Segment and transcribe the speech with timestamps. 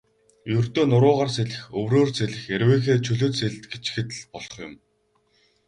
[0.57, 4.73] Ердөө нуруугаар сэлэх, өврөөр сэлэх, эрвээхэй, чөлөөт сэлэлт гэчихэд л болох юм.